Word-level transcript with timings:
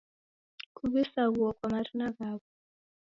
Kuw'isaghuo 0.75 1.49
kwa 1.57 1.67
marina 1.73 2.07
ghaw'o 2.15 2.45